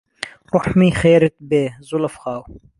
[0.53, 2.43] روحمی خێرت بێ زولف خاو